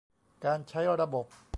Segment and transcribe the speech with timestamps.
[0.45, 1.25] การใช้ระบบ